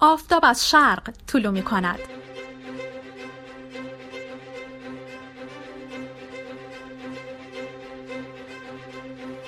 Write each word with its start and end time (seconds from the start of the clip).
آفتاب 0.00 0.44
از 0.44 0.70
شرق 0.70 1.10
طلو 1.26 1.52
می 1.52 1.62
کند. 1.62 1.98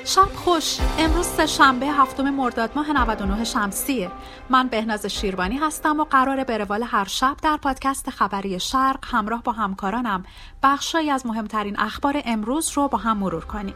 شب 0.04 0.28
خوش. 0.34 0.78
امروز 0.98 1.26
سه 1.26 1.46
شنبه 1.46 1.86
هفتم 1.86 2.30
مرداد 2.30 2.70
ماه 2.74 2.92
99 2.92 3.44
شمسیه 3.44 4.10
من 4.50 4.68
بهناز 4.68 5.06
شیروانی 5.06 5.56
هستم 5.56 6.00
و 6.00 6.04
قراره 6.04 6.44
به 6.44 6.58
روال 6.58 6.82
هر 6.82 7.04
شب 7.04 7.36
در 7.42 7.56
پادکست 7.56 8.10
خبری 8.10 8.60
شرق 8.60 8.98
همراه 9.02 9.42
با 9.42 9.52
همکارانم 9.52 10.24
بخشی 10.62 11.10
از 11.10 11.26
مهمترین 11.26 11.80
اخبار 11.80 12.22
امروز 12.24 12.70
رو 12.74 12.88
با 12.88 12.98
هم 12.98 13.18
مرور 13.18 13.44
کنیم. 13.44 13.74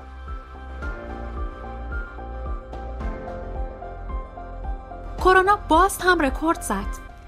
کرونا 5.24 5.56
باز 5.68 5.98
هم 6.00 6.18
رکورد 6.18 6.60
زد. 6.60 6.86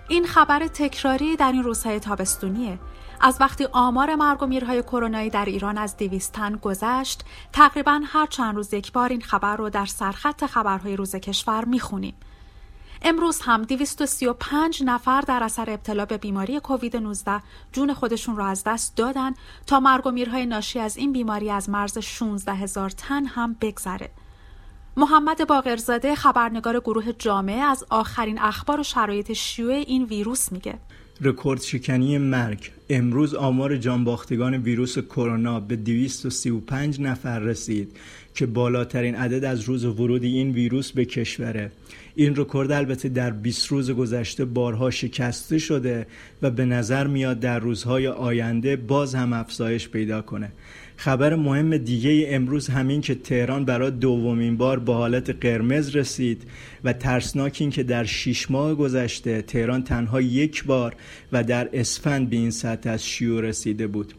این 0.09 0.27
خبر 0.27 0.67
تکراری 0.67 1.37
در 1.37 1.53
این 1.53 1.63
روزهای 1.63 2.01
تابستونیه. 2.01 2.79
از 3.21 3.37
وقتی 3.41 3.65
آمار 3.73 4.15
مرگ 4.15 4.43
و 4.43 4.47
میرهای 4.47 4.83
کرونایی 4.83 5.31
در 5.31 5.45
ایران 5.45 5.79
از 5.79 5.97
200 5.97 6.33
تن 6.33 6.57
گذشت 6.57 7.25
تقریبا 7.53 8.01
هر 8.05 8.27
چند 8.27 8.55
روز 8.55 8.75
یک 8.75 8.93
بار 8.93 9.09
این 9.09 9.21
خبر 9.21 9.57
رو 9.57 9.71
در 9.71 9.87
سرخط 9.87 10.47
خبرهای 10.47 10.97
روز 10.97 11.17
کشور 11.17 11.65
می‌خونیم. 11.65 12.15
امروز 13.03 13.41
هم 13.41 13.63
235 13.63 14.83
نفر 14.85 15.21
در 15.21 15.43
اثر 15.43 15.71
ابتلا 15.71 16.05
به 16.05 16.17
بیماری 16.19 16.61
کووید 16.61 16.97
19 16.97 17.43
جون 17.73 17.95
خودشون 17.95 18.37
را 18.37 18.47
از 18.47 18.65
دست 18.65 18.97
دادن 18.97 19.35
تا 19.67 19.81
مرگ 19.81 20.07
و 20.07 20.11
میرهای 20.11 20.47
ناشی 20.47 20.81
از 20.81 20.97
این 20.97 21.13
بیماری 21.13 21.51
از 21.51 21.71
مرز 21.71 21.99
16 21.99 22.53
هزار 22.53 22.91
تن 22.91 23.27
هم 23.27 23.57
بگذره. 23.61 24.11
محمد 24.99 25.47
باقرزاده 25.49 26.15
خبرنگار 26.15 26.81
گروه 26.81 27.13
جامعه 27.13 27.61
از 27.61 27.85
آخرین 27.91 28.39
اخبار 28.39 28.81
و 28.81 28.83
شرایط 28.83 29.33
شیوع 29.33 29.73
این 29.73 30.05
ویروس 30.05 30.53
میگه. 30.53 30.75
رکورد 31.21 31.63
شکنی 31.63 32.19
مرگ. 32.19 32.71
امروز 32.91 33.35
آمار 33.35 33.77
جانباختگان 33.77 34.55
ویروس 34.55 34.99
کرونا 34.99 35.61
به 35.61 35.77
235 35.77 37.01
نفر 37.01 37.39
رسید. 37.39 37.97
که 38.37 38.47
بالاترین 38.47 39.15
عدد 39.15 39.45
از 39.45 39.61
روز 39.61 39.85
ورود 39.85 40.25
این 40.25 40.51
ویروس 40.51 40.93
به 40.93 41.05
کشوره. 41.05 41.71
این 42.15 42.37
رکورد 42.37 42.73
البته 42.73 43.09
در 43.09 43.31
20 43.31 43.67
روز 43.67 43.91
گذشته 43.91 44.45
بارها 44.45 44.91
شکسته 44.91 45.59
شده 45.59 46.07
و 46.43 46.51
به 46.51 46.65
نظر 46.65 47.07
میاد 47.07 47.41
در 47.41 47.59
روزهای 47.59 48.09
آینده 48.09 48.77
باز 48.77 49.15
هم 49.15 49.33
افزایش 49.33 49.89
پیدا 49.89 50.23
کنه. 50.23 50.53
خبر 50.97 51.35
مهم 51.35 51.77
دیگه 51.77 52.27
امروز 52.29 52.69
همین 52.69 53.01
که 53.01 53.15
تهران 53.15 53.65
برای 53.65 53.91
دومین 53.91 54.57
بار 54.57 54.79
به 54.79 54.93
حالت 54.93 55.31
قرمز 55.31 55.97
رسید 55.97 56.43
و 56.85 56.93
ترسناک 56.93 57.57
این 57.61 57.71
که 57.71 57.83
در 57.83 58.05
شیش 58.05 58.51
ماه 58.51 58.75
گذشته 58.75 59.43
تهران 59.43 59.85
تنها 59.85 60.21
یک 60.21 60.65
بار 60.65 60.97
و 61.33 61.45
در 61.45 61.69
اسفند 61.73 62.31
به 62.31 62.37
این 62.37 62.51
سطح 62.51 62.91
از 62.91 63.07
شیوع 63.07 63.43
رسیده 63.43 63.87
بود. 63.87 64.15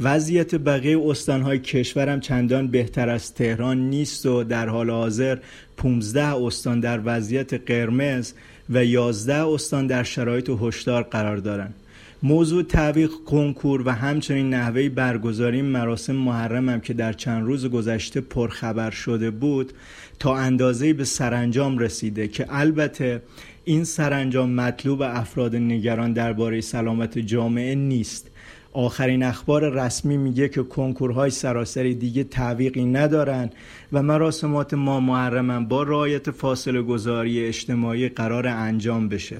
وضعیت 0.00 0.54
بقیه 0.54 1.00
استانهای 1.00 1.58
کشورم 1.58 2.20
چندان 2.20 2.68
بهتر 2.68 3.08
از 3.08 3.34
تهران 3.34 3.78
نیست 3.78 4.26
و 4.26 4.44
در 4.44 4.68
حال 4.68 4.90
حاضر 4.90 5.38
15 5.76 6.34
استان 6.34 6.80
در 6.80 7.00
وضعیت 7.04 7.54
قرمز 7.54 8.32
و 8.70 8.84
11 8.84 9.34
استان 9.34 9.86
در 9.86 10.02
شرایط 10.02 10.50
هشدار 10.60 11.02
قرار 11.02 11.36
دارند. 11.36 11.74
موضوع 12.22 12.62
تعویق 12.62 13.10
کنکور 13.26 13.82
و 13.86 13.90
همچنین 13.90 14.54
نحوه 14.54 14.88
برگزاری 14.88 15.62
مراسم 15.62 16.16
محرمم 16.16 16.80
که 16.80 16.94
در 16.94 17.12
چند 17.12 17.46
روز 17.46 17.66
گذشته 17.66 18.20
پرخبر 18.20 18.90
شده 18.90 19.30
بود 19.30 19.72
تا 20.18 20.36
اندازه 20.36 20.92
به 20.92 21.04
سرانجام 21.04 21.78
رسیده 21.78 22.28
که 22.28 22.46
البته 22.48 23.22
این 23.64 23.84
سرانجام 23.84 24.50
مطلوب 24.50 25.02
افراد 25.02 25.56
نگران 25.56 26.12
درباره 26.12 26.60
سلامت 26.60 27.18
جامعه 27.18 27.74
نیست 27.74 28.30
آخرین 28.78 29.22
اخبار 29.22 29.68
رسمی 29.68 30.16
میگه 30.16 30.48
که 30.48 30.62
کنکورهای 30.62 31.30
سراسری 31.30 31.94
دیگه 31.94 32.24
تعویقی 32.24 32.84
ندارن 32.84 33.50
و 33.92 34.02
مراسمات 34.02 34.74
ما 34.74 35.00
محرمم 35.00 35.68
با 35.68 35.82
رعایت 35.82 36.30
فاصله 36.30 36.82
گذاری 36.82 37.46
اجتماعی 37.46 38.08
قرار 38.08 38.46
انجام 38.46 39.08
بشه. 39.08 39.36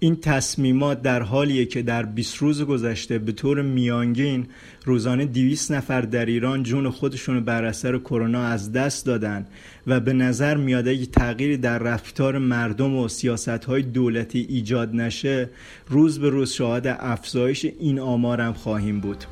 این 0.00 0.16
تصمیمات 0.16 1.02
در 1.02 1.22
حالیه 1.22 1.66
که 1.66 1.82
در 1.82 2.02
20 2.02 2.36
روز 2.36 2.62
گذشته 2.62 3.18
به 3.18 3.32
طور 3.32 3.62
میانگین 3.62 4.46
روزانه 4.84 5.24
200 5.24 5.72
نفر 5.72 6.00
در 6.00 6.26
ایران 6.26 6.62
جون 6.62 6.90
خودشون 6.90 7.44
بر 7.44 7.64
اثر 7.64 7.98
کرونا 7.98 8.42
از 8.42 8.72
دست 8.72 9.06
دادن 9.06 9.46
و 9.86 10.00
به 10.00 10.12
نظر 10.12 10.56
میاد 10.56 10.88
اگه 10.88 11.06
تغییری 11.06 11.56
در 11.56 11.78
رفتار 11.78 12.38
مردم 12.38 12.96
و 12.96 13.08
سیاست 13.08 13.48
های 13.48 13.82
دولتی 13.82 14.46
ایجاد 14.48 14.94
نشه 14.94 15.50
روز 15.88 16.18
به 16.18 16.28
روز 16.30 16.52
شاهد 16.52 16.86
افزایش 17.00 17.64
این 17.64 17.98
آمارم 18.00 18.52
خواهیم 18.52 19.00
بود. 19.00 19.24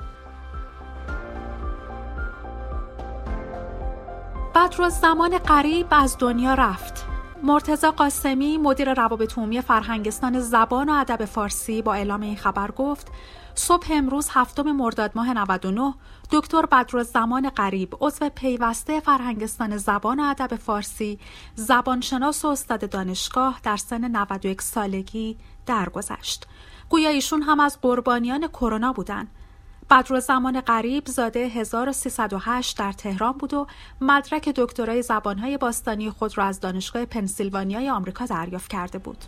بدر 4.54 4.88
زمان 4.88 5.38
قریب 5.38 5.86
از 5.90 6.16
دنیا 6.18 6.54
رفت. 6.54 7.05
مرتزا 7.42 7.90
قاسمی 7.90 8.58
مدیر 8.58 8.94
روابط 8.94 9.38
عمومی 9.38 9.60
فرهنگستان 9.60 10.40
زبان 10.40 10.88
و 10.88 10.92
ادب 10.92 11.24
فارسی 11.24 11.82
با 11.82 11.94
اعلام 11.94 12.20
این 12.20 12.36
خبر 12.36 12.70
گفت 12.70 13.12
صبح 13.54 13.86
امروز 13.90 14.28
هفتم 14.30 14.72
مرداد 14.72 15.12
ماه 15.14 15.32
99 15.32 15.94
دکتر 16.30 16.66
بدرالزمان 16.66 17.48
قریب 17.48 17.96
عضو 18.00 18.28
پیوسته 18.28 19.00
فرهنگستان 19.00 19.76
زبان 19.76 20.20
و 20.20 20.22
ادب 20.22 20.56
فارسی 20.56 21.18
زبانشناس 21.54 22.44
و 22.44 22.48
استاد 22.48 22.90
دانشگاه 22.90 23.60
در 23.62 23.76
سن 23.76 24.16
91 24.16 24.62
سالگی 24.62 25.36
درگذشت. 25.66 26.46
گویا 26.88 27.10
ایشون 27.10 27.42
هم 27.42 27.60
از 27.60 27.80
قربانیان 27.80 28.48
کرونا 28.48 28.92
بودند 28.92 29.28
بدر 29.90 30.20
زمان 30.20 30.60
قریب 30.60 31.06
زاده 31.06 31.38
1308 31.38 32.78
در 32.78 32.92
تهران 32.92 33.32
بود 33.32 33.54
و 33.54 33.66
مدرک 34.00 34.48
دکترای 34.48 35.02
زبانهای 35.02 35.58
باستانی 35.58 36.10
خود 36.10 36.38
را 36.38 36.44
از 36.44 36.60
دانشگاه 36.60 37.04
پنسیلوانیای 37.04 37.90
آمریکا 37.90 38.26
دریافت 38.26 38.70
کرده 38.70 38.98
بود. 38.98 39.24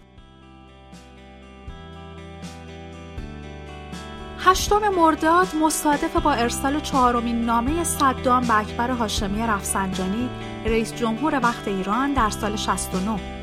هشتم 4.38 4.88
مرداد 4.88 5.54
مصادف 5.62 6.16
با 6.16 6.32
ارسال 6.32 6.80
چهارمین 6.80 7.44
نامه 7.44 7.84
صدام 7.84 8.42
به 8.42 8.58
اکبر 8.58 8.90
هاشمی 8.90 9.42
رفسنجانی 9.42 10.28
رئیس 10.64 10.94
جمهور 10.94 11.40
وقت 11.42 11.68
ایران 11.68 12.12
در 12.12 12.30
سال 12.30 12.56
69 12.56 13.37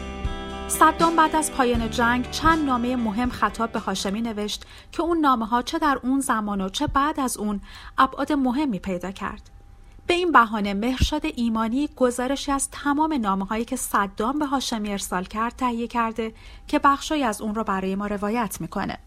صدام 0.68 1.16
بعد 1.16 1.36
از 1.36 1.52
پایان 1.52 1.90
جنگ 1.90 2.32
چند 2.32 2.66
نامه 2.66 2.96
مهم 2.96 3.30
خطاب 3.30 3.72
به 3.72 3.80
هاشمی 3.80 4.22
نوشت 4.22 4.64
که 4.92 5.04
اون 5.04 5.18
نامه 5.18 5.46
ها 5.46 5.62
چه 5.62 5.80
در 5.80 6.00
اون 6.04 6.20
زمان 6.20 6.62
و 6.62 6.70
چه 6.70 6.88
بعد 6.88 7.20
از 7.20 7.38
اون 7.38 7.62
ابعاد 7.98 8.34
مهمی 8.34 8.80
پیدا 8.80 9.12
کرد. 9.12 9.50
به 10.08 10.14
این 10.14 10.32
بهانه 10.32 10.74
مهرشاد 10.74 11.22
ایمانی 11.36 11.90
گزارشی 11.96 12.52
از 12.52 12.70
تمام 12.72 13.14
نامه 13.14 13.46
هایی 13.46 13.66
که 13.66 13.76
صدام 13.76 14.40
به 14.40 14.46
هاشمی 14.46 14.92
ارسال 14.92 15.24
کرد 15.24 15.54
تهیه 15.56 15.88
کرده 15.88 16.34
که 16.68 16.80
بخشی 16.80 17.24
از 17.24 17.42
اون 17.42 17.56
را 17.56 17.64
برای 17.64 17.96
ما 17.96 18.08
روایت 18.08 18.58
می‌کنه. 18.62 18.98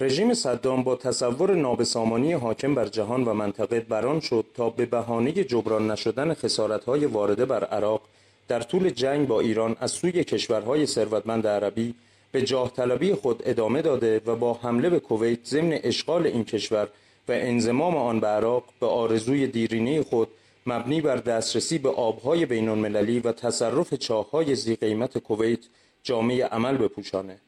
رژیم 0.00 0.34
صدام 0.34 0.82
با 0.82 0.96
تصور 0.96 1.54
نابسامانی 1.54 2.32
حاکم 2.32 2.74
بر 2.74 2.86
جهان 2.86 3.24
و 3.24 3.34
منطقه 3.34 3.80
بران 3.80 4.20
شد 4.20 4.44
تا 4.54 4.70
به 4.70 4.86
بهانه 4.86 5.32
جبران 5.32 5.90
نشدن 5.90 6.34
خسارت‌های 6.34 7.06
وارده 7.06 7.44
بر 7.44 7.64
عراق 7.64 8.00
در 8.48 8.60
طول 8.60 8.90
جنگ 8.90 9.28
با 9.28 9.40
ایران 9.40 9.76
از 9.80 9.90
سوی 9.90 10.24
کشورهای 10.24 10.86
ثروتمند 10.86 11.46
عربی 11.46 11.94
به 12.32 12.42
جاه 12.42 12.72
طلبی 12.72 13.14
خود 13.14 13.42
ادامه 13.46 13.82
داده 13.82 14.20
و 14.26 14.36
با 14.36 14.54
حمله 14.54 14.90
به 14.90 15.00
کویت 15.00 15.44
ضمن 15.44 15.78
اشغال 15.82 16.26
این 16.26 16.44
کشور 16.44 16.88
و 17.28 17.32
انضمام 17.32 17.96
آن 17.96 18.20
به 18.20 18.26
عراق 18.26 18.64
به 18.80 18.86
آرزوی 18.86 19.46
دیرینه 19.46 20.02
خود 20.02 20.28
مبنی 20.66 21.00
بر 21.00 21.16
دسترسی 21.16 21.78
به 21.78 21.88
آبهای 21.88 22.46
بین 22.46 22.68
المللی 22.68 23.20
و 23.20 23.32
تصرف 23.32 23.94
چاههای 23.94 24.54
زی 24.54 24.76
قیمت 24.76 25.18
کویت 25.18 25.60
جامعه 26.02 26.46
عمل 26.46 26.76
بپوشانه. 26.76 27.40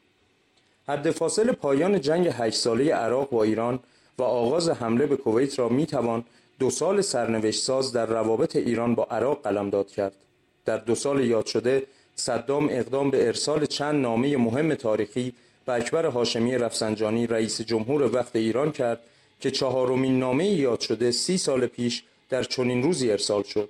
حد 0.87 1.11
فاصل 1.11 1.51
پایان 1.51 2.01
جنگ 2.01 2.27
هشت 2.27 2.57
ساله 2.57 2.93
عراق 2.93 3.29
با 3.29 3.43
ایران 3.43 3.79
و 4.17 4.23
آغاز 4.23 4.69
حمله 4.69 5.05
به 5.05 5.17
کویت 5.17 5.59
را 5.59 5.69
می 5.69 5.85
توان 5.85 6.23
دو 6.59 6.69
سال 6.69 7.01
سرنوشت 7.01 7.63
ساز 7.63 7.93
در 7.93 8.05
روابط 8.05 8.55
ایران 8.55 8.95
با 8.95 9.03
عراق 9.03 9.41
قلمداد 9.41 9.87
کرد. 9.87 10.15
در 10.69 10.77
دو 10.77 10.95
سال 10.95 11.25
یاد 11.25 11.45
شده 11.45 11.83
صدام 12.15 12.67
اقدام 12.71 13.09
به 13.11 13.27
ارسال 13.27 13.65
چند 13.65 14.01
نامه 14.01 14.37
مهم 14.37 14.75
تاریخی 14.75 15.33
به 15.65 15.73
اکبر 15.73 16.05
هاشمی 16.05 16.57
رفسنجانی 16.57 17.27
رئیس 17.27 17.61
جمهور 17.61 18.15
وقت 18.15 18.35
ایران 18.35 18.71
کرد 18.71 18.99
که 19.39 19.51
چهارمین 19.51 20.19
نامه 20.19 20.45
یاد 20.45 20.79
شده 20.79 21.11
سی 21.11 21.37
سال 21.37 21.65
پیش 21.67 22.03
در 22.29 22.43
چنین 22.43 22.83
روزی 22.83 23.11
ارسال 23.11 23.43
شد 23.43 23.69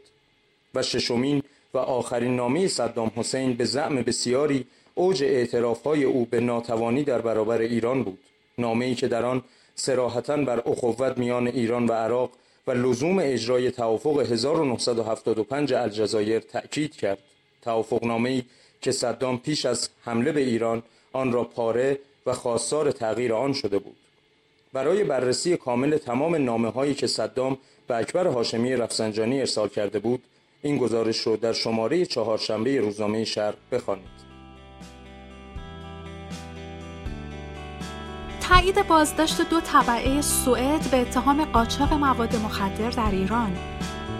و 0.76 0.84
ششمین 0.84 1.44
و 1.74 1.78
آخرین 1.78 2.36
نامه 2.36 2.68
صدام 2.68 3.12
حسین 3.16 3.54
به 3.54 3.66
زعم 3.66 3.96
بسیاری 3.96 4.66
اوج 4.96 5.24
اعترافهای 5.24 6.04
او 6.04 6.26
به 6.26 6.40
ناتوانی 6.40 7.04
در 7.04 7.22
برابر 7.22 7.62
ایران 7.62 8.04
بود. 8.04 8.20
نامه 8.58 8.86
ای 8.86 8.96
که 8.96 9.08
در 9.08 9.26
آن 9.26 9.44
سراحتا 9.76 10.38
بر 10.38 10.60
اخوت 10.66 11.18
میان 11.18 11.48
ایران 11.48 11.86
و 11.86 11.94
عراق 11.94 12.32
و 12.70 12.72
لزوم 12.72 13.20
اجرای 13.22 13.72
توافق 13.72 14.20
1975 14.20 15.74
الجزایر 15.74 16.40
تأکید 16.40 16.96
کرد. 16.96 17.18
توافقنامه‌ای 17.62 18.44
که 18.82 18.92
صدام 18.92 19.40
پیش 19.40 19.66
از 19.66 19.90
حمله 20.02 20.32
به 20.32 20.42
ایران 20.42 20.84
آن 21.14 21.32
را 21.32 21.44
پاره 21.44 22.00
و 22.26 22.34
خواستار 22.34 22.92
تغییر 22.92 23.34
آن 23.34 23.54
شده 23.54 23.80
بود. 23.80 23.96
برای 24.74 25.04
بررسی 25.04 25.58
کامل 25.58 25.98
تمام 25.98 26.36
نامه 26.36 26.70
هایی 26.70 26.94
که 26.94 27.08
صدام 27.08 27.58
به 27.88 27.98
اکبر 27.98 28.28
هاشمی 28.28 28.76
رفسنجانی 28.76 29.40
ارسال 29.40 29.68
کرده 29.68 30.00
بود 30.00 30.24
این 30.62 30.78
گزارش 30.78 31.20
رو 31.20 31.38
در 31.38 31.54
شماره 31.54 32.06
چهارشنبه 32.06 32.80
روزنامه 32.80 33.26
شرق 33.26 33.56
بخوانید. 33.72 34.29
تایید 38.50 38.88
بازداشت 38.88 39.50
دو 39.50 39.62
طبعه 39.62 40.22
سوئد 40.22 40.92
به 40.92 41.02
اتهام 41.02 41.46
قاچاق 41.46 41.94
مواد 41.94 42.36
مخدر 42.36 42.90
در 42.90 43.12
ایران. 43.12 43.58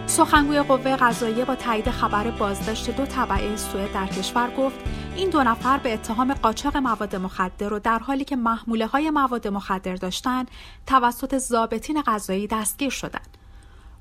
سخنگوی 0.08 0.62
قوه 0.62 0.96
قضاییه 0.96 1.46
با 1.46 1.56
تایید 1.56 1.90
خبر 1.90 2.32
بازداشت 2.32 2.90
دو 2.90 3.06
طبعه 3.06 3.56
سوئد 3.56 3.94
در 3.94 4.08
کشور 4.08 4.52
گفت 4.58 4.76
این 5.16 5.30
دو 5.30 5.44
نفر 5.44 5.78
به 5.78 5.94
اتهام 5.94 6.34
قاچاق 6.34 6.78
مواد 6.78 7.16
مخدر 7.16 7.74
و 7.74 7.80
در 7.80 8.00
حالی 8.00 8.26
که 8.26 8.36
محموله 8.36 8.88
های 8.88 9.10
مواد 9.10 9.48
مخدر 9.48 9.96
داشتند 9.96 10.52
توسط 10.88 11.38
ضابطین 11.38 12.02
قضایی 12.02 12.48
دستگیر 12.48 12.90
شدند. 12.90 13.39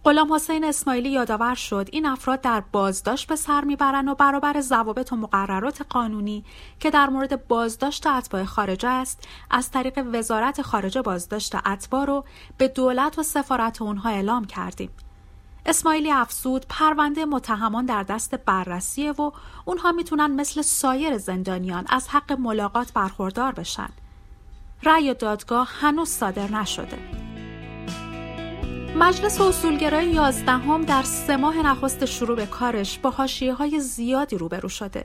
غلام 0.05 0.33
حسین 0.33 0.65
اسماعیلی 0.65 1.11
یادآور 1.11 1.55
شد 1.55 1.89
این 1.93 2.07
افراد 2.07 2.41
در 2.41 2.61
بازداشت 2.73 3.29
به 3.29 3.37
سر 3.37 3.65
می‌برند 3.65 4.09
و 4.09 4.15
برابر 4.15 4.61
ضوابط 4.61 5.13
و 5.13 5.17
مقررات 5.17 5.83
قانونی 5.89 6.45
که 6.81 6.91
در 6.91 7.09
مورد 7.09 7.49
بازداشت 7.49 8.07
اتباع 8.07 8.45
خارجه 8.45 8.89
است 8.89 9.29
از 9.51 9.71
طریق 9.71 10.05
وزارت 10.13 10.63
خارجه 10.63 11.03
بازداشت 11.03 11.55
اتباع 11.67 12.05
رو 12.05 12.25
به 12.59 12.69
دولت 12.69 13.19
و 13.19 13.23
سفارت 13.23 13.83
اونها 13.83 14.11
اعلام 14.11 14.45
کردیم 14.45 14.91
اسماعیلی 15.67 16.13
افزود 16.13 16.67
پرونده 16.69 17.25
متهمان 17.25 17.87
در 17.87 18.03
دست 18.03 18.35
بررسیه 18.35 19.13
و 19.13 19.31
اونها 19.65 19.93
می‌تونن 19.93 20.31
مثل 20.31 20.63
سایر 20.63 21.19
زندانیان 21.19 21.87
از 21.89 22.09
حق 22.09 22.33
ملاقات 22.33 22.93
برخوردار 22.93 23.53
بشن. 23.53 23.89
رأی 24.83 25.15
دادگاه 25.15 25.69
هنوز 25.81 26.09
صادر 26.09 26.51
نشده. 26.51 27.28
مجلس 28.97 29.41
اصولگرای 29.41 30.07
یازدهم 30.07 30.85
در 30.85 31.03
سه 31.03 31.37
ماه 31.37 31.67
نخست 31.67 32.05
شروع 32.05 32.37
به 32.37 32.47
کارش 32.47 32.99
با 32.99 33.11
حاشیه 33.11 33.55
های 33.55 33.81
زیادی 33.81 34.39
روبرو 34.39 34.69
شده. 34.69 35.05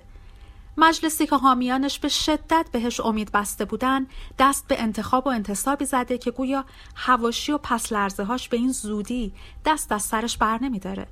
مجلسی 0.77 1.27
که 1.27 1.35
حامیانش 1.35 1.99
به 1.99 2.07
شدت 2.07 2.65
بهش 2.71 2.99
امید 2.99 3.31
بسته 3.31 3.65
بودن 3.65 4.07
دست 4.39 4.67
به 4.67 4.81
انتخاب 4.81 5.27
و 5.27 5.29
انتصابی 5.29 5.85
زده 5.85 6.17
که 6.17 6.31
گویا 6.31 6.65
هواشی 6.95 7.51
و 7.51 7.57
پس 7.57 7.91
لرزه 7.91 8.23
هاش 8.23 8.49
به 8.49 8.57
این 8.57 8.71
زودی 8.71 9.33
دست 9.65 9.91
از 9.91 10.01
سرش 10.01 10.37
بر 10.37 10.59
نمیداره. 10.61 11.05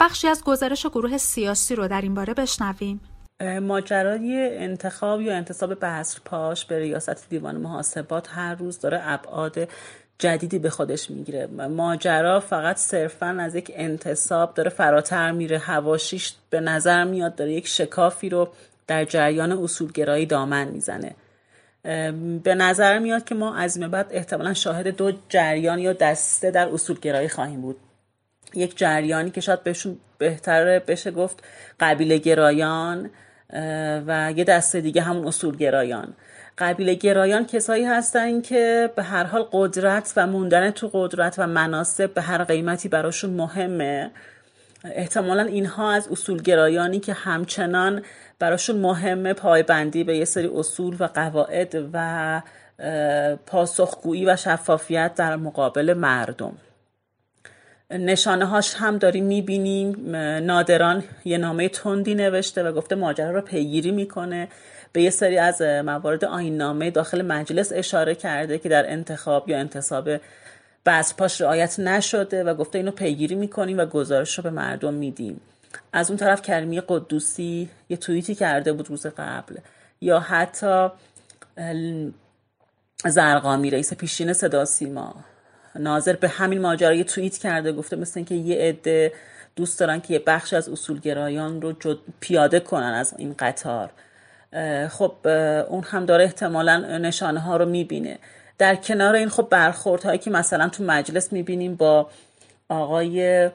بخشی 0.00 0.28
از 0.28 0.44
گزارش 0.44 0.86
گروه 0.86 1.16
سیاسی 1.16 1.74
رو 1.74 1.88
در 1.88 2.00
این 2.00 2.14
باره 2.14 2.34
بشنویم. 2.34 3.00
ماجرای 3.62 4.58
انتخاب 4.58 5.20
یا 5.20 5.36
انتصاب 5.36 5.74
بحث 5.74 6.20
پاش 6.24 6.64
به 6.64 6.78
ریاست 6.78 7.30
دیوان 7.30 7.56
محاسبات 7.56 8.28
هر 8.30 8.54
روز 8.54 8.78
داره 8.78 9.00
ابعاد 9.02 9.68
جدیدی 10.18 10.58
به 10.58 10.70
خودش 10.70 11.10
می‌گیره. 11.10 11.46
ماجرا 11.46 12.40
فقط 12.40 12.76
صرفا 12.76 13.26
از 13.40 13.54
یک 13.54 13.72
انتصاب 13.74 14.54
داره 14.54 14.70
فراتر 14.70 15.30
میره. 15.30 15.58
هواشیش 15.58 16.32
به 16.50 16.60
نظر 16.60 17.04
میاد 17.04 17.34
داره 17.34 17.52
یک 17.52 17.66
شکافی 17.66 18.28
رو 18.28 18.48
در 18.86 19.04
جریان 19.04 19.52
اصولگرایی 19.52 20.26
دامن 20.26 20.68
می‌زنه. 20.68 21.14
به 22.42 22.54
نظر 22.54 22.98
میاد 22.98 23.24
که 23.24 23.34
ما 23.34 23.56
از 23.56 23.76
این 23.76 23.88
بعد 23.88 24.06
احتمالا 24.10 24.54
شاهد 24.54 24.88
دو 24.88 25.12
جریان 25.28 25.78
یا 25.78 25.92
دسته 25.92 26.50
در 26.50 26.68
اصولگرایی 26.68 27.28
خواهیم 27.28 27.60
بود. 27.60 27.76
یک 28.54 28.78
جریانی 28.78 29.30
که 29.30 29.40
شاید 29.40 29.62
بهشون 29.62 29.98
بهتر 30.18 30.78
بشه 30.78 31.10
گفت 31.10 31.44
قبیله 31.80 32.18
گرایان 32.18 33.10
و 34.06 34.32
یه 34.36 34.44
دسته 34.44 34.80
دیگه 34.80 35.02
همون 35.02 35.26
اصولگرایان. 35.26 36.14
قبیله 36.58 36.94
گرایان 36.94 37.46
کسایی 37.46 37.84
هستن 37.84 38.40
که 38.40 38.90
به 38.96 39.02
هر 39.02 39.24
حال 39.24 39.46
قدرت 39.52 40.12
و 40.16 40.26
موندن 40.26 40.70
تو 40.70 40.90
قدرت 40.92 41.34
و 41.38 41.46
مناسب 41.46 42.14
به 42.14 42.22
هر 42.22 42.44
قیمتی 42.44 42.88
براشون 42.88 43.30
مهمه. 43.30 44.10
احتمالا 44.84 45.42
اینها 45.42 45.92
از 45.92 46.08
اصولگرایانی 46.08 47.00
که 47.00 47.12
همچنان 47.12 48.02
براشون 48.38 48.76
مهمه 48.76 49.32
پایبندی 49.32 50.04
به 50.04 50.16
یه 50.16 50.24
سری 50.24 50.50
اصول 50.54 50.96
و 51.00 51.04
قواعد 51.14 51.74
و 51.92 52.42
پاسخگویی 53.46 54.26
و 54.26 54.36
شفافیت 54.36 55.14
در 55.14 55.36
مقابل 55.36 55.94
مردم. 55.94 56.52
نشانه 57.90 58.44
هاش 58.44 58.74
هم 58.74 58.98
داریم 58.98 59.24
می‌بینیم. 59.24 60.16
نادران 60.42 61.04
یه 61.24 61.38
نامه 61.38 61.68
تندی 61.68 62.14
نوشته 62.14 62.62
و 62.62 62.72
گفته 62.72 62.94
ماجرا 62.94 63.30
رو 63.30 63.40
پیگیری 63.40 63.90
می‌کنه. 63.90 64.48
به 64.92 65.02
یه 65.02 65.10
سری 65.10 65.38
از 65.38 65.62
موارد 65.62 66.24
آین 66.24 66.56
نامه 66.56 66.90
داخل 66.90 67.22
مجلس 67.22 67.72
اشاره 67.74 68.14
کرده 68.14 68.58
که 68.58 68.68
در 68.68 68.92
انتخاب 68.92 69.48
یا 69.48 69.58
انتصاب 69.58 70.10
بعض 70.84 71.14
پاش 71.14 71.40
رعایت 71.40 71.78
نشده 71.78 72.44
و 72.44 72.54
گفته 72.54 72.78
اینو 72.78 72.90
پیگیری 72.90 73.34
می‌کنیم 73.34 73.78
و 73.78 73.86
گزارش 73.86 74.38
رو 74.38 74.42
به 74.42 74.50
مردم 74.50 74.94
میدیم. 74.94 75.40
از 75.92 76.10
اون 76.10 76.16
طرف 76.16 76.42
کریمی 76.42 76.82
قدوسی 76.88 77.68
یه 77.88 77.96
توییتی 77.96 78.34
کرده 78.34 78.72
بود 78.72 78.90
روز 78.90 79.06
قبل. 79.06 79.56
یا 80.00 80.20
حتی 80.20 80.88
زرقامی 83.06 83.70
رئیس 83.70 83.94
پیشین 83.94 84.32
صدا 84.32 84.64
سیما. 84.64 85.14
ناظر 85.74 86.12
به 86.12 86.28
همین 86.28 86.60
ماجرا 86.60 86.94
یه 86.94 87.04
توییت 87.04 87.38
کرده 87.38 87.72
گفته 87.72 87.96
مثل 87.96 88.12
اینکه 88.16 88.34
یه 88.34 88.56
عده 88.56 89.12
دوست 89.56 89.80
دارن 89.80 90.00
که 90.00 90.14
یه 90.14 90.18
بخش 90.18 90.52
از 90.52 90.68
اصولگرایان 90.68 91.62
رو 91.62 91.72
جد 91.72 91.96
پیاده 92.20 92.60
کنن 92.60 92.92
از 92.92 93.14
این 93.18 93.34
قطار. 93.38 93.90
خب 94.90 95.12
اون 95.68 95.84
هم 95.84 96.06
داره 96.06 96.24
احتمالا 96.24 96.98
نشانه 96.98 97.40
ها 97.40 97.56
رو 97.56 97.66
می‌بینه. 97.66 98.18
در 98.58 98.74
کنار 98.74 99.14
این 99.14 99.28
خب 99.28 99.52
هایی 100.04 100.18
که 100.18 100.30
مثلا 100.30 100.68
تو 100.68 100.84
مجلس 100.84 101.32
می‌بینیم 101.32 101.74
با 101.74 102.10
آقای 102.68 103.50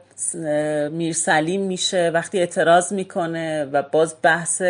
میرسلیم 0.92 1.62
میشه 1.62 2.12
وقتی 2.14 2.40
اعتراض 2.40 2.94
می‌کنه 2.94 3.66
و 3.66 3.82
باز 3.82 4.16
بحث 4.24 4.62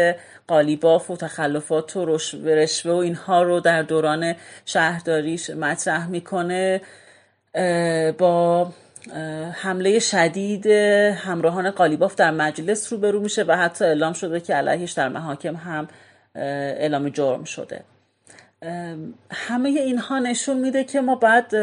قالیباف 0.48 1.12
و 1.12 1.18
تخلفات 1.18 1.96
و 1.96 2.06
رشوه 2.46 2.92
و 2.92 2.96
اینها 2.96 3.44
رو 3.44 3.60
در 3.60 3.82
دوران 3.82 4.36
شهرداریش 4.66 5.50
مطرح 5.50 6.08
می‌کنه 6.08 6.82
با 8.18 8.72
حمله 9.54 10.00
شدید 10.00 10.68
همراهان 11.16 11.72
قالیباف 11.72 12.16
در 12.16 12.32
مجلس 12.32 12.94
روبرو 12.94 13.20
میشه 13.20 13.44
و 13.44 13.58
حتی 13.58 13.86
اعلام 13.86 14.14
شده 14.14 14.40
که 14.40 14.56
علیهش 14.56 14.92
در 14.92 15.10
محاکم 15.10 15.56
هم 15.56 15.88
اعلام 16.36 17.10
جرم 17.10 17.44
شده. 17.44 17.84
همه 19.32 19.70
اینها 19.70 20.20
نشون 20.20 20.60
میده 20.60 20.84
که 20.84 21.02
ما 21.02 21.16
باید 21.16 21.56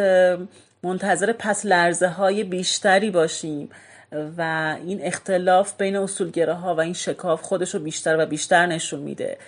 منتظر 0.83 1.33
پس 1.33 1.67
لرزه 1.67 2.09
های 2.09 2.45
بیشتری 2.45 3.11
باشیم 3.11 3.71
و 4.13 4.77
این 4.87 5.01
اختلاف 5.03 5.77
بین 5.77 5.97
اصولگراها 5.97 6.75
و 6.75 6.81
این 6.81 6.93
شکاف 6.93 7.43
خودش 7.43 7.75
رو 7.75 7.81
بیشتر 7.81 8.17
و 8.19 8.27
بیشتر 8.27 8.67
نشون 8.67 9.01
میده. 9.01 9.39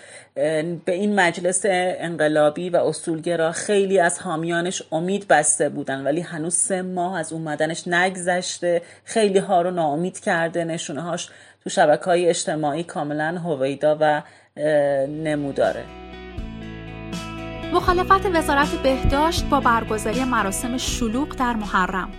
به 0.84 0.92
این 0.92 1.20
مجلس 1.20 1.62
انقلابی 1.68 2.70
و 2.70 2.76
اصولگرا 2.76 3.52
خیلی 3.52 3.98
از 3.98 4.18
حامیانش 4.18 4.82
امید 4.92 5.28
بسته 5.28 5.68
بودن 5.68 6.04
ولی 6.04 6.20
هنوز 6.20 6.54
سه 6.54 6.82
ماه 6.82 7.18
از 7.18 7.32
اومدنش 7.32 7.88
نگذشته. 7.88 8.82
خیلی 9.04 9.38
ها 9.38 9.62
رو 9.62 9.70
ناامید 9.70 10.20
کرده 10.20 10.64
نشونه 10.64 11.02
هاش 11.02 11.28
تو 11.64 11.70
شبکه 11.70 12.04
های 12.04 12.28
اجتماعی 12.28 12.82
کاملا 12.82 13.38
هویدا 13.44 13.98
و 14.00 14.22
نموداره. 15.06 15.84
مخالفت 17.72 18.26
وزارت 18.26 18.68
بهداشت 18.68 19.44
با 19.44 19.60
برگزاری 19.60 20.24
مراسم 20.24 20.76
شلوغ 20.76 21.28
در 21.28 21.52
محرم. 21.52 22.10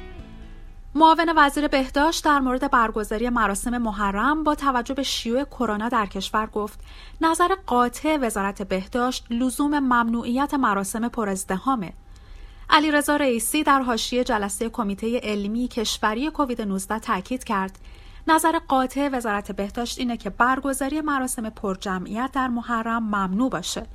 معاون 0.96 1.34
وزیر 1.38 1.68
بهداشت 1.68 2.26
در 2.26 2.40
مورد 2.40 2.72
برگزاری 2.72 3.30
مراسم 3.30 3.78
محرم 3.78 4.44
با 4.44 4.56
توجه 4.56 4.94
به 4.94 5.04
شیوع 5.04 5.44
کرونا 5.44 5.90
در 5.90 6.06
کشور 6.06 6.46
گفت 6.46 6.80
نظر 7.22 7.48
قاطع 7.66 8.18
وزارت 8.22 8.62
بهداشت 8.62 9.26
لزوم 9.30 9.80
ممنوعیت 9.80 10.54
مراسم 10.54 11.10
پرازدحامه. 11.10 11.94
علیرضا 12.70 13.16
رئیسی 13.16 13.64
در 13.64 13.82
حاشیه 13.82 14.24
جلسه 14.24 14.70
کمیته 14.70 15.20
علمی 15.24 15.68
کشوری 15.68 16.30
کووید 16.30 16.62
19 16.62 17.00
تاکید 17.00 17.44
کرد 17.44 17.80
نظر 18.28 18.60
قاطع 18.68 19.10
وزارت 19.14 19.52
بهداشت 19.52 20.00
اینه 20.00 20.18
که 20.18 20.30
برگزاری 20.30 21.02
مراسم 21.02 21.50
پرجمعیت 21.50 22.30
در 22.34 22.48
محرم 22.48 23.04
ممنوع 23.04 23.50
باشه. 23.50 23.88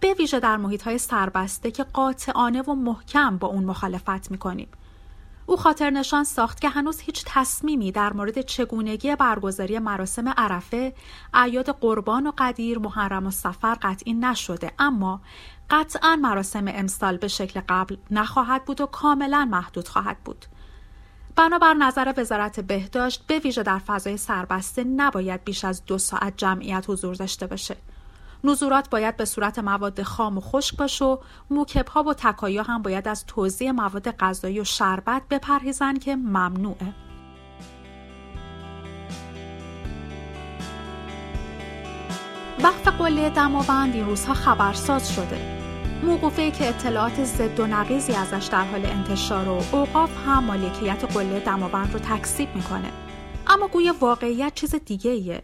به 0.00 0.14
ویژه 0.14 0.40
در 0.40 0.56
محیط 0.56 0.82
های 0.82 0.98
سربسته 0.98 1.70
که 1.70 1.84
قاطعانه 1.84 2.62
و 2.62 2.74
محکم 2.74 3.38
با 3.38 3.48
اون 3.48 3.64
مخالفت 3.64 4.30
می‌کنیم. 4.30 4.68
او 5.46 5.56
خاطر 5.56 5.90
نشان 5.90 6.24
ساخت 6.24 6.60
که 6.60 6.68
هنوز 6.68 7.00
هیچ 7.00 7.24
تصمیمی 7.26 7.92
در 7.92 8.12
مورد 8.12 8.40
چگونگی 8.40 9.16
برگزاری 9.16 9.78
مراسم 9.78 10.28
عرفه، 10.28 10.94
اعیاد 11.34 11.70
قربان 11.70 12.26
و 12.26 12.32
قدیر، 12.38 12.78
محرم 12.78 13.26
و 13.26 13.30
سفر 13.30 13.74
قطعی 13.82 14.14
نشده. 14.14 14.72
اما 14.78 15.20
قطعا 15.70 16.16
مراسم 16.16 16.64
امسال 16.68 17.16
به 17.16 17.28
شکل 17.28 17.60
قبل 17.68 17.96
نخواهد 18.10 18.64
بود 18.64 18.80
و 18.80 18.86
کاملا 18.86 19.48
محدود 19.50 19.88
خواهد 19.88 20.16
بود. 20.24 20.46
بنابر 21.36 21.74
نظر 21.74 22.14
وزارت 22.16 22.60
بهداشت 22.60 23.26
به 23.26 23.38
ویژه 23.38 23.62
در 23.62 23.78
فضای 23.78 24.16
سربسته 24.16 24.84
نباید 24.84 25.44
بیش 25.44 25.64
از 25.64 25.84
دو 25.84 25.98
ساعت 25.98 26.34
جمعیت 26.36 26.84
حضور 26.88 27.14
داشته 27.14 27.46
باشه. 27.46 27.76
نزورات 28.44 28.90
باید 28.90 29.16
به 29.16 29.24
صورت 29.24 29.58
مواد 29.58 30.02
خام 30.02 30.38
و 30.38 30.40
خشک 30.40 30.76
باشه 30.76 31.04
و 31.04 31.18
موکب 31.50 31.88
ها 31.88 32.02
و 32.02 32.14
تکایا 32.14 32.62
هم 32.62 32.82
باید 32.82 33.08
از 33.08 33.26
توزیع 33.26 33.70
مواد 33.70 34.10
غذایی 34.10 34.60
و 34.60 34.64
شربت 34.64 35.22
بپرهیزن 35.30 35.94
که 35.96 36.16
ممنوعه. 36.16 36.94
وقف 42.62 42.88
قله 42.88 43.30
دماوند 43.30 43.94
این 43.94 44.06
روزها 44.06 44.34
خبرساز 44.34 45.14
شده 45.14 45.63
موقوفه 46.02 46.50
که 46.50 46.68
اطلاعات 46.68 47.24
ضد 47.24 47.60
و 47.60 47.66
نقیزی 47.66 48.12
ازش 48.12 48.46
در 48.46 48.64
حال 48.64 48.86
انتشار 48.86 49.48
و 49.48 49.62
اوقاف 49.72 50.10
هم 50.26 50.44
مالکیت 50.44 51.04
قله 51.14 51.40
دماوند 51.40 51.92
رو 51.92 51.98
تکسیب 51.98 52.48
می‌کنه. 52.54 52.90
اما 53.46 53.68
گویا 53.68 53.94
واقعیت 54.00 54.52
چیز 54.54 54.74
دیگه 54.74 55.10
ایه. 55.10 55.42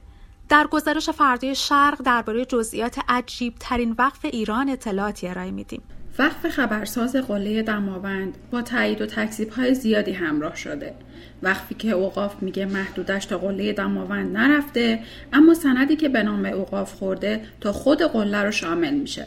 در 0.49 0.67
گزارش 0.67 1.11
فردای 1.11 1.55
شرق 1.55 2.03
درباره 2.03 2.45
جزئیات 2.45 2.99
عجیب 3.09 3.55
ترین 3.61 3.95
وقف 3.99 4.25
ایران 4.25 4.69
اطلاعاتی 4.69 5.29
ارائه 5.29 5.51
میدیم. 5.51 5.83
وقف 6.19 6.49
خبرساز 6.49 7.17
قله 7.17 7.63
دماوند 7.63 8.37
با 8.51 8.63
تایید 8.63 9.03
و 9.03 9.07
تکذیب 9.07 9.51
های 9.51 9.75
زیادی 9.75 10.13
همراه 10.13 10.57
شده. 10.57 10.95
وقفی 11.43 11.75
که 11.75 11.91
اوقاف 11.91 12.43
میگه 12.43 12.67
محدودش 12.67 13.25
تا 13.27 13.39
قله 13.39 13.73
دماوند 13.73 14.37
نرفته 14.37 15.03
اما 15.33 15.55
سندی 15.55 15.97
که 15.97 16.09
به 16.09 16.23
نام 16.23 16.45
اوقاف 16.45 16.95
خورده 16.95 17.45
تا 17.61 17.73
خود 17.73 18.03
قله 18.03 18.43
رو 18.43 18.51
شامل 18.51 18.95
میشه. 18.95 19.27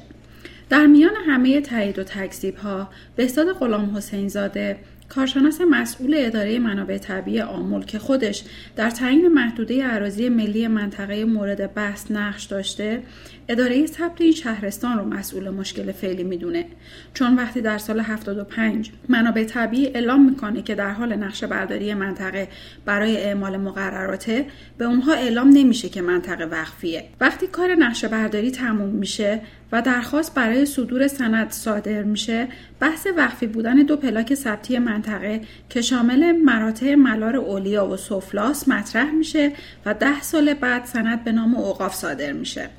در 0.73 0.85
میان 0.85 1.15
همه 1.27 1.61
تایید 1.61 1.99
و 1.99 2.03
تکذیب 2.03 2.55
ها 2.55 2.89
بهزاد 3.15 3.53
غلام 3.53 3.95
حسین 3.97 4.27
زاده 4.27 4.77
کارشناس 5.09 5.61
مسئول 5.61 6.13
اداره 6.17 6.59
منابع 6.59 6.97
طبیعی 6.97 7.41
آمول 7.41 7.85
که 7.85 7.99
خودش 7.99 8.43
در 8.75 8.89
تعیین 8.89 9.27
محدوده 9.27 9.81
اراضی 9.83 10.29
ملی 10.29 10.67
منطقه 10.67 11.25
مورد 11.25 11.73
بحث 11.73 12.11
نقش 12.11 12.43
داشته 12.43 13.03
اداره 13.47 13.85
ثبت 13.85 14.21
این 14.21 14.31
شهرستان 14.31 14.97
رو 14.97 15.05
مسئول 15.05 15.49
مشکل 15.49 15.91
فعلی 15.91 16.23
می‌دونه. 16.23 16.65
چون 17.13 17.35
وقتی 17.35 17.61
در 17.61 17.77
سال 17.77 17.99
75 17.99 18.91
منابع 19.09 19.43
طبیعی 19.43 19.87
اعلام 19.87 20.25
می‌کنه 20.29 20.61
که 20.61 20.75
در 20.75 20.91
حال 20.91 21.15
نقشه 21.15 21.47
برداری 21.47 21.93
منطقه 21.93 22.47
برای 22.85 23.17
اعمال 23.17 23.57
مقرراته 23.57 24.45
به 24.77 24.85
اونها 24.85 25.13
اعلام 25.13 25.49
نمیشه 25.49 25.89
که 25.89 26.01
منطقه 26.01 26.45
وقفیه. 26.45 27.03
وقتی 27.21 27.47
کار 27.47 27.75
نقشه 27.75 28.07
برداری 28.07 28.51
تموم 28.51 28.89
میشه 28.89 29.41
و 29.71 29.81
درخواست 29.81 30.33
برای 30.33 30.65
صدور 30.65 31.07
سند 31.07 31.51
صادر 31.51 32.03
میشه 32.03 32.47
بحث 32.79 33.07
وقفی 33.17 33.47
بودن 33.47 33.75
دو 33.75 33.97
پلاک 33.97 34.33
ثبتی 34.35 34.79
منطقه 34.93 35.41
که 35.69 35.81
شامل 35.81 36.31
مراتع 36.31 36.95
ملار 36.95 37.35
اولیا 37.35 37.87
و 37.87 37.97
سفلاس 37.97 38.67
مطرح 38.67 39.11
میشه 39.11 39.51
و 39.85 39.93
ده 39.93 40.21
سال 40.21 40.53
بعد 40.53 40.85
سند 40.85 41.23
به 41.23 41.31
نام 41.31 41.55
اوقاف 41.55 41.95
صادر 41.95 42.31
میشه. 42.31 42.69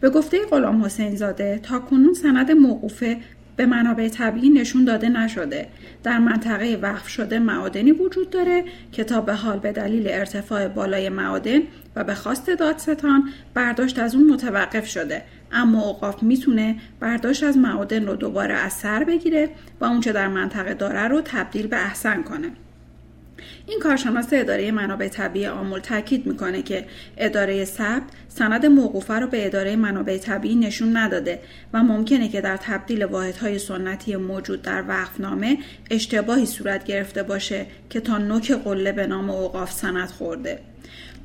به 0.00 0.10
گفته 0.10 0.38
غلام 0.50 0.84
حسین 0.84 1.16
زاده 1.16 1.60
تا 1.62 1.78
کنون 1.78 2.14
سند 2.14 2.50
موقوفه 2.50 3.16
به 3.56 3.66
منابع 3.66 4.08
طبیعی 4.08 4.50
نشون 4.50 4.84
داده 4.84 5.08
نشده. 5.08 5.68
در 6.02 6.18
منطقه 6.18 6.78
وقف 6.82 7.08
شده 7.08 7.38
معادنی 7.38 7.92
وجود 7.92 8.30
داره 8.30 8.64
که 8.92 9.04
تا 9.04 9.20
به 9.20 9.34
حال 9.34 9.58
به 9.58 9.72
دلیل 9.72 10.08
ارتفاع 10.08 10.68
بالای 10.68 11.08
معادن 11.08 11.60
و 11.96 12.04
به 12.04 12.14
خواست 12.14 12.50
دادستان 12.50 13.28
برداشت 13.54 13.98
از 13.98 14.14
اون 14.14 14.32
متوقف 14.32 14.86
شده. 14.86 15.22
اما 15.52 15.82
اوقاف 15.82 16.22
می‌تونه 16.22 16.76
برداشت 17.00 17.42
از 17.44 17.58
معادن 17.58 18.06
رو 18.06 18.16
دوباره 18.16 18.54
از 18.54 18.72
سر 18.72 19.04
بگیره 19.04 19.50
و 19.80 19.84
اونچه 19.84 20.12
در 20.12 20.28
منطقه 20.28 20.74
داره 20.74 21.08
رو 21.08 21.20
تبدیل 21.24 21.66
به 21.66 21.76
احسن 21.76 22.22
کنه. 22.22 22.50
این 23.66 23.80
کارشناس 23.80 24.28
اداره 24.32 24.70
منابع 24.70 25.08
طبیعی 25.08 25.46
آمول 25.46 25.80
تاکید 25.80 26.26
می‌کنه 26.26 26.62
که 26.62 26.86
اداره 27.16 27.64
ثبت 27.64 28.02
سند 28.28 28.66
موقوفه 28.66 29.14
رو 29.14 29.26
به 29.26 29.46
اداره 29.46 29.76
منابع 29.76 30.18
طبیعی 30.18 30.54
نشون 30.54 30.96
نداده 30.96 31.40
و 31.72 31.82
ممکنه 31.82 32.28
که 32.28 32.40
در 32.40 32.56
تبدیل 32.56 33.04
واحدهای 33.04 33.58
سنتی 33.58 34.16
موجود 34.16 34.62
در 34.62 34.84
وقفنامه 34.88 35.58
اشتباهی 35.90 36.46
صورت 36.46 36.84
گرفته 36.84 37.22
باشه 37.22 37.66
که 37.90 38.00
تا 38.00 38.18
نوک 38.18 38.52
قله 38.52 38.92
به 38.92 39.06
نام 39.06 39.30
اوقاف 39.30 39.72
سند 39.72 40.08
خورده. 40.08 40.60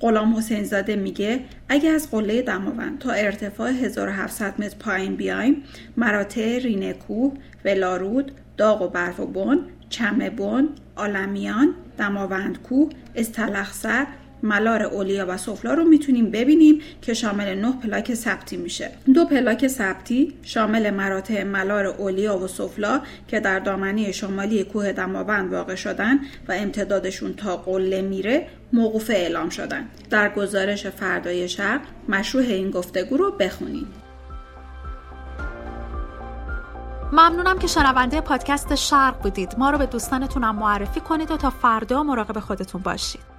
غلام 0.01 0.35
حسین 0.35 0.63
زاده 0.63 0.95
میگه 0.95 1.39
اگه 1.69 1.89
از 1.89 2.11
قله 2.11 2.41
دماوند 2.41 2.99
تا 2.99 3.11
ارتفاع 3.11 3.69
1700 3.69 4.61
متر 4.61 4.77
پایین 4.77 5.15
بیایم 5.15 5.63
مراتع 5.97 6.59
رینه 6.59 6.93
کوه 6.93 7.33
ولارود 7.65 8.31
داغ 8.57 8.81
و 8.81 8.87
برف 8.87 9.19
و 9.19 9.25
بن 9.25 9.59
چمه 9.89 10.29
بن 10.29 10.69
آلمیان 10.95 11.73
دماوند 11.97 12.61
کوه 12.61 12.89
استلخسر 13.15 14.07
ملار 14.43 14.83
اولیا 14.83 15.25
و 15.29 15.37
سفلا 15.37 15.73
رو 15.73 15.83
می‌تونیم 15.83 16.31
ببینیم 16.31 16.81
که 17.01 17.13
شامل 17.13 17.55
نه 17.55 17.73
پلاک 17.83 18.13
ثبتی 18.13 18.57
میشه. 18.57 18.91
دو 19.13 19.25
پلاک 19.25 19.67
ثبتی 19.67 20.33
شامل 20.43 20.89
مراتع 20.89 21.43
ملار 21.43 21.85
اولیا 21.85 22.37
و 22.37 22.47
سفلا 22.47 23.01
که 23.27 23.39
در 23.39 23.59
دامنه 23.59 24.11
شمالی 24.11 24.63
کوه 24.63 24.91
دماوند 24.91 25.53
واقع 25.53 25.75
شدن 25.75 26.19
و 26.47 26.51
امتدادشون 26.51 27.33
تا 27.33 27.57
قله 27.57 28.01
میره 28.01 28.47
موقوف 28.73 29.09
اعلام 29.09 29.49
شدن. 29.49 29.87
در 30.09 30.29
گزارش 30.33 30.87
فردای 30.87 31.49
شرق 31.49 31.81
مشروع 32.09 32.43
این 32.43 32.71
گفتگو 32.71 33.17
رو 33.17 33.31
بخونید 33.31 33.87
ممنونم 37.13 37.59
که 37.59 37.67
شنونده 37.67 38.21
پادکست 38.21 38.75
شرق 38.75 39.21
بودید. 39.21 39.55
ما 39.57 39.69
رو 39.69 39.77
به 39.77 39.85
دوستانتونم 39.85 40.55
معرفی 40.55 40.99
کنید 40.99 41.31
و 41.31 41.37
تا 41.37 41.49
فردا 41.49 42.03
مراقب 42.03 42.39
خودتون 42.39 42.81
باشید. 42.81 43.30